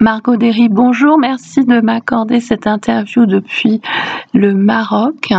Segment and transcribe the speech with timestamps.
[0.00, 3.80] Margot Derry, bonjour, merci de m'accorder cette interview depuis
[4.32, 5.32] le Maroc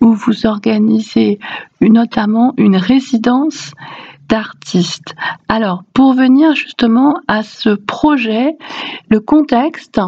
[0.00, 1.38] où vous organisez
[1.82, 3.72] notamment une résidence
[4.26, 5.14] d'artistes.
[5.50, 8.56] Alors, pour venir justement à ce projet,
[9.10, 10.00] le contexte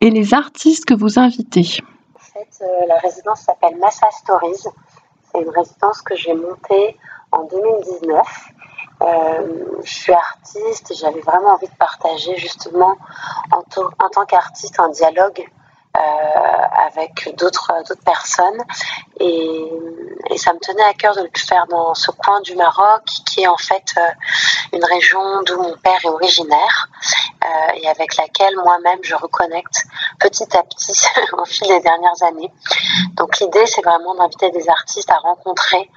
[0.00, 1.82] et les artistes que vous invitez.
[2.14, 4.70] En fait, euh, la résidence s'appelle Massa Stories.
[5.30, 6.96] C'est une résidence que j'ai montée
[7.30, 8.73] en 2019 euh,
[9.82, 12.96] je suis artiste et j'avais vraiment envie de partager justement
[13.52, 15.46] en, tant qu'artiste un dialogue
[15.96, 16.00] euh,
[16.88, 17.72] avec d'autres
[18.04, 18.62] personnes.
[19.20, 19.70] Et,
[20.30, 23.42] et, ça me tenait à cœur de le faire dans ce coin du Maroc qui
[23.42, 24.00] est en fait euh,
[24.72, 26.88] une région d'où mon père est originaire
[27.44, 29.84] euh, et avec laquelle moi-même je reconnecte
[30.18, 30.92] petit à petit
[31.38, 32.50] au fil des dernières années.
[33.14, 35.90] Donc l'idée c'est vraiment d'inviter des artistes à rencontrer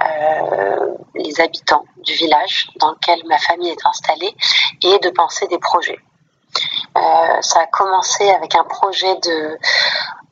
[0.00, 4.34] euh, les habitants du village dans lequel ma famille est installée
[4.82, 5.98] et de penser des projets.
[6.96, 9.58] Euh, ça a commencé avec un projet de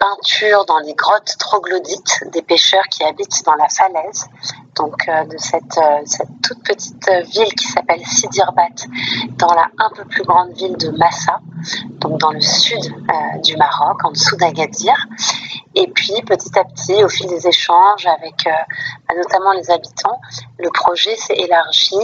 [0.01, 4.27] peinture dans les grottes troglodytes des pêcheurs qui habitent dans la falaise,
[4.75, 8.87] donc euh, de cette, euh, cette, toute petite ville qui s'appelle Sidirbat,
[9.37, 11.39] dans la un peu plus grande ville de Massa,
[12.01, 12.81] donc dans le sud
[13.45, 14.95] du Maroc, en dessous d'Agadir.
[15.75, 18.48] Et puis petit à petit, au fil des échanges avec
[19.14, 20.20] notamment les habitants,
[20.59, 21.97] le projet s'est élargi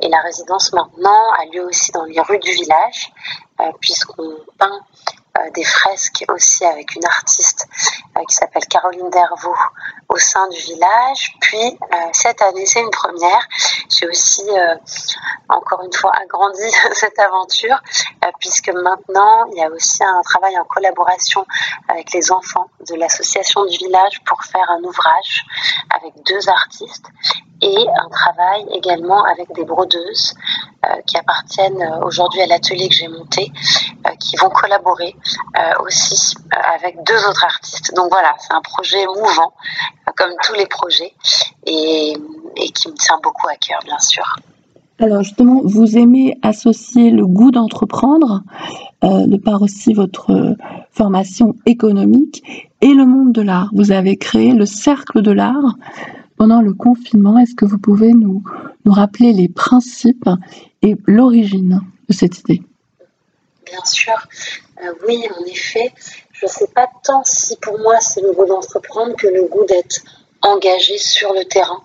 [0.00, 3.12] et la résidence maintenant a lieu aussi dans les rues du village
[3.60, 5.17] euh, puisqu'on peint euh,
[5.54, 7.66] des fresques aussi avec une artiste
[8.16, 9.54] euh, qui s'appelle Caroline Dervaux
[10.08, 11.34] au sein du village.
[11.40, 11.78] Puis
[12.12, 13.46] cette année, c'est une première.
[13.90, 14.42] J'ai aussi
[15.48, 17.78] encore une fois agrandi cette aventure
[18.40, 21.46] puisque maintenant il y a aussi un travail en collaboration
[21.88, 25.44] avec les enfants de l'association du village pour faire un ouvrage
[25.94, 27.06] avec deux artistes
[27.62, 30.34] et un travail également avec des brodeuses
[30.86, 33.50] euh, qui appartiennent euh, aujourd'hui à l'atelier que j'ai monté,
[34.06, 35.14] euh, qui vont collaborer
[35.80, 36.34] aussi
[36.74, 37.92] avec deux autres artistes.
[37.94, 39.52] Donc voilà, c'est un projet mouvant,
[40.16, 41.12] comme tous les projets,
[41.66, 42.14] et,
[42.74, 44.24] qui me tient beaucoup à cœur, bien sûr.
[45.00, 48.42] Alors justement, vous aimez associer le goût d'entreprendre,
[49.02, 50.56] de par aussi votre
[50.92, 52.42] formation économique,
[52.80, 53.70] et le monde de l'art.
[53.74, 55.74] Vous avez créé le cercle de l'art
[56.38, 57.38] pendant le confinement.
[57.38, 58.42] Est-ce que vous pouvez nous,
[58.86, 60.30] rappeler les principes
[60.80, 62.62] et l'origine de cette idée?
[63.66, 64.14] Bien sûr,
[64.82, 65.92] euh, oui, en effet.
[66.32, 69.64] Je ne sais pas tant si pour moi c'est le goût d'entreprendre que le goût
[69.66, 70.00] d'être
[70.40, 71.82] engagé sur le terrain.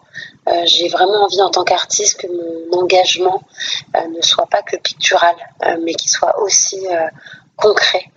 [0.48, 3.42] Euh, j'ai vraiment envie en tant qu'artiste que mon engagement
[3.98, 5.36] euh, ne soit pas que pictural,
[5.84, 6.86] mais qu'il soit aussi
[7.58, 8.12] concret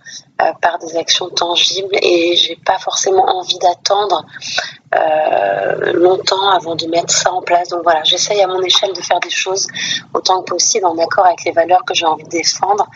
[0.61, 4.23] par des actions tangibles et j'ai pas forcément envie d'attendre
[4.95, 7.67] euh, longtemps avant de mettre ça en place.
[7.69, 9.67] Donc voilà, j'essaye à mon échelle de faire des choses
[10.13, 12.87] autant que possible en accord avec les valeurs que j'ai envie de défendre,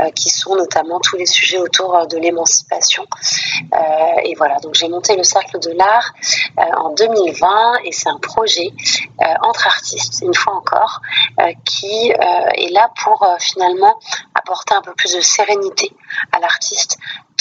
[0.00, 3.04] euh, qui sont notamment tous les sujets autour euh, de l'émancipation.
[4.24, 6.12] et voilà, donc j'ai monté le Cercle de l'Art
[6.56, 8.70] en 2020 et c'est un projet
[9.42, 11.00] entre artistes, une fois encore,
[11.64, 13.98] qui est là pour finalement
[14.34, 15.90] apporter un peu plus de sérénité
[16.32, 16.81] à l'artiste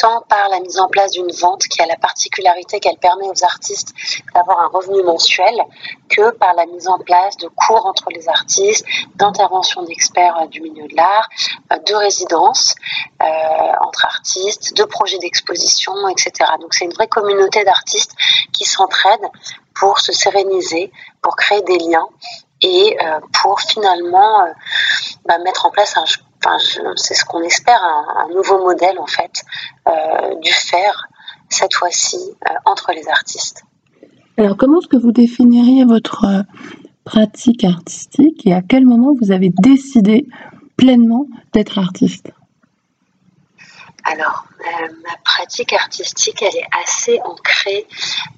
[0.02, 3.44] tant par la mise en place d'une vente qui a la particularité qu'elle permet aux
[3.44, 3.94] artistes
[4.34, 5.56] d'avoir un revenu mensuel,
[6.09, 8.85] que par la mise en place de cours entre les artistes,
[9.16, 11.29] d'interventions d'experts euh, du milieu de l'art,
[11.72, 12.75] euh, de résidences
[13.22, 13.25] euh,
[13.81, 16.50] entre artistes, de projets d'exposition, etc.
[16.59, 18.16] Donc c'est une vraie communauté d'artistes
[18.53, 19.29] qui s'entraident
[19.75, 20.91] pour se séréniser,
[21.22, 22.08] pour créer des liens
[22.63, 22.96] et
[23.41, 24.46] pour finalement
[25.25, 26.06] bah, mettre en place un
[26.96, 29.44] c'est ce qu'on espère, un, nouveau modèle en fait
[29.88, 31.07] euh, du faire
[31.50, 33.63] cette fois-ci euh, entre les artistes.
[34.38, 36.41] Alors comment est-ce que vous définiriez votre euh,
[37.03, 40.28] pratique artistique et à quel moment vous avez décidé
[40.78, 42.31] pleinement d'être artiste?
[44.03, 44.46] Alors,
[45.03, 47.85] ma pratique artistique, elle est assez ancrée,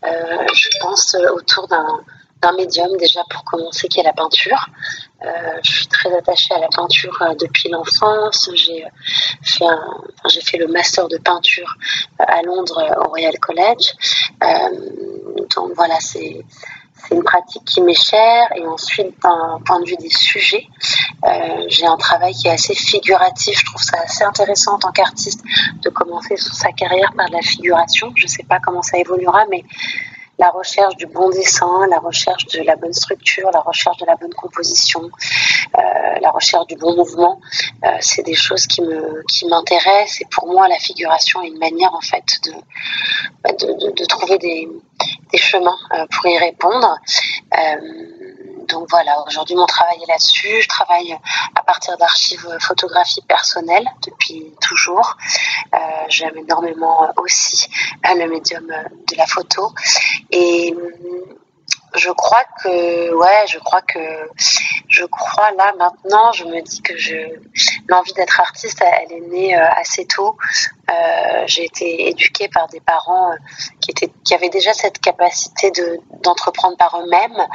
[0.04, 2.02] je pense, autour d'un
[2.44, 4.68] d'un médium déjà pour commencer qui est la peinture.
[5.24, 5.30] Euh,
[5.64, 8.50] je suis très attachée à la peinture euh, depuis l'enfance.
[8.54, 8.86] J'ai
[9.42, 9.66] fait,
[10.30, 11.74] j'ai fait le master de peinture
[12.20, 13.94] euh, à Londres au Royal College.
[15.56, 16.44] donc voilà, c'est
[17.12, 20.66] une pratique qui m'est chère et ensuite d'un point de vue des sujets
[21.68, 25.44] j'ai un travail qui est assez figuratif je trouve ça assez intéressant en tant qu'artiste
[25.82, 29.66] de commencer sa carrière par la figuration je ne sais pas comment ça évoluera mais
[30.40, 34.16] la recherche du bon dessin, la recherche de la bonne structure, la recherche de la
[34.16, 35.02] bonne composition,
[35.78, 35.80] euh,
[36.22, 37.40] la recherche du bon mouvement,
[37.84, 41.60] euh, c'est des choses qui me qui m'intéressent et pour moi la figuration est une
[41.60, 42.54] manière en fait de
[43.44, 44.68] bah, de, trouver des,
[45.32, 46.98] des chemins euh, pour y répondre.
[48.74, 50.62] Donc voilà, aujourd'hui mon travail est là-dessus.
[50.62, 51.18] Je travaille
[51.56, 55.16] à partir d'archives photographiques personnelles depuis toujours.
[55.74, 55.78] Euh,
[56.10, 57.70] J'aime énormément aussi
[58.04, 59.72] le médium de la photo.
[60.32, 60.76] Et
[61.96, 64.00] je crois que ouais je crois que
[64.90, 67.18] je crois là maintenant je me dis que je
[67.88, 70.38] l'envie d'être artiste elle est née euh, assez tôt.
[70.90, 73.36] Euh, j'ai été éduquée par des parents euh,
[73.80, 77.48] qui avaient déjà cette capacité de d'entreprendre par eux-mêmes.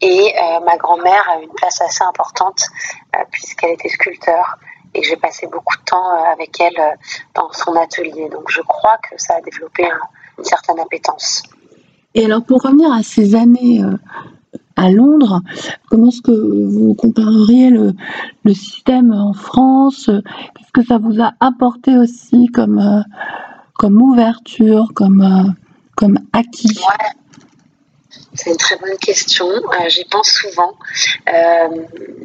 [0.00, 0.34] Et
[0.64, 2.62] ma grand-mère a une place assez importante
[3.30, 4.58] puisqu'elle était sculpteur.
[4.94, 6.98] Et j'ai passé beaucoup de temps avec elle
[7.34, 8.28] dans son atelier.
[8.28, 9.88] Donc je crois que ça a développé
[10.38, 11.42] une certaine appétence.
[12.14, 13.80] Et alors, pour revenir à ces années
[14.76, 15.40] à Londres,
[15.88, 17.94] comment est-ce que vous compareriez le,
[18.54, 20.06] système en France?
[20.06, 23.02] Qu'est-ce que ça vous a apporté aussi comme, euh,
[23.74, 25.50] comme ouverture, comme, euh,
[25.96, 26.78] comme acquis?
[28.34, 29.46] C'est une très bonne question.
[29.88, 30.74] J'y pense souvent.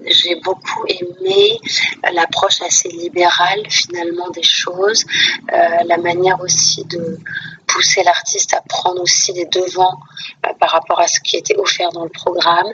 [0.05, 1.59] J'ai beaucoup aimé
[2.13, 5.05] l'approche assez libérale finalement des choses,
[5.51, 7.19] la manière aussi de
[7.77, 9.99] pousser l'artiste à prendre aussi les devants
[10.45, 12.65] euh, par rapport à ce qui était offert dans le programme.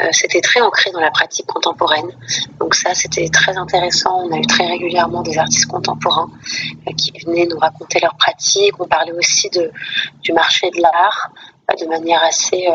[0.00, 2.10] Euh, c'était très ancré dans la pratique contemporaine.
[2.58, 4.24] Donc ça, c'était très intéressant.
[4.24, 6.30] On a eu très régulièrement des artistes contemporains
[6.88, 8.74] euh, qui venaient nous raconter leurs pratiques.
[8.80, 9.70] On parlait aussi de,
[10.22, 11.30] du marché de l'art
[11.80, 12.66] de manière assez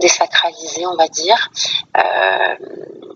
[0.00, 1.50] désacralisée, on va dire.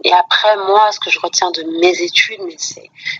[0.05, 2.57] Et après, moi, ce que je retiens de mes études, mais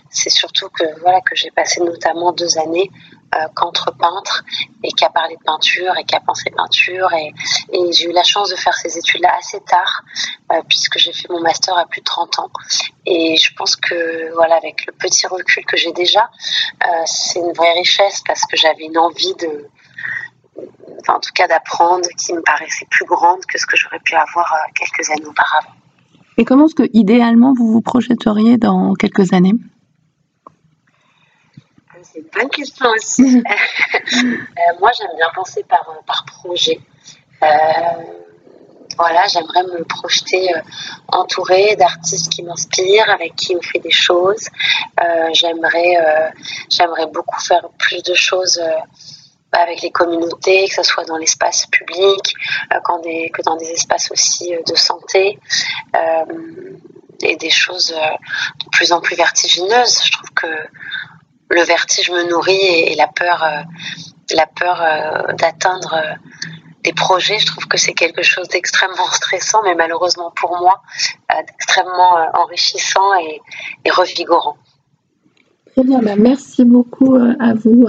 [0.09, 2.89] c'est surtout que voilà que j'ai passé notamment deux années
[3.35, 4.43] euh, qu'entre peintres
[4.83, 7.11] et qui a parlé de peinture et qui a pensé peinture.
[7.13, 7.31] Et,
[7.91, 10.01] j'ai eu la chance de faire ces études-là assez tard,
[10.51, 12.51] euh, puisque j'ai fait mon master à plus de 30 ans.
[13.05, 16.29] Et je pense que, voilà, avec le petit recul que j'ai déjà,
[16.83, 19.67] euh, c'est une vraie richesse parce que j'avais une envie de,
[21.07, 24.55] en tout cas d'apprendre qui me paraissait plus grande que ce que j'aurais pu avoir
[24.73, 25.73] quelques années auparavant.
[26.39, 29.55] Et comment est-ce que, idéalement, vous vous projetteriez dans quelques années?
[32.01, 33.43] C'est une bonne question aussi.
[34.11, 36.79] Euh, moi, j'aime bien penser par, euh, par projet.
[37.43, 37.47] Euh,
[38.97, 40.49] voilà, j'aimerais me projeter
[41.09, 44.47] entourée d'artistes qui m'inspirent, avec qui on fait des choses.
[45.33, 46.31] j'aimerais,
[46.69, 48.59] j'aimerais beaucoup faire plus de choses
[49.51, 52.33] avec les communautés, que ce soit dans l'espace public,
[52.69, 55.39] que dans des espaces aussi de santé,
[57.21, 60.03] et des choses de plus en plus vertigineuses.
[60.03, 60.47] Je trouve que
[61.49, 63.61] le vertige me nourrit et, la peur, euh,
[64.35, 66.13] la peur euh, d'atteindre euh,
[66.83, 70.81] des projets, je trouve que c'est quelque chose d'extrêmement stressant, mais malheureusement pour moi,
[71.29, 73.41] d'extrêmement enrichissant et,
[73.89, 74.57] revigorant.
[75.73, 77.87] Très bien, bah, merci beaucoup à vous.